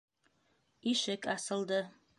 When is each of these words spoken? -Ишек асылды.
-Ишек 0.93 1.31
асылды. 1.37 1.83